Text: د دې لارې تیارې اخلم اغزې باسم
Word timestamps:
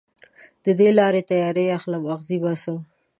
د 0.65 0.67
دې 0.79 0.89
لارې 0.99 1.21
تیارې 1.29 1.65
اخلم 1.77 2.03
اغزې 2.13 2.37
باسم 2.45 2.77